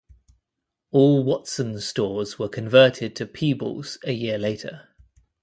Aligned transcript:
All 0.89 1.23
Watson's 1.23 1.87
stores 1.87 2.39
were 2.39 2.49
converted 2.49 3.15
to 3.17 3.27
Peebles 3.27 3.99
a 4.03 4.13
year 4.13 4.39
later. 4.39 4.89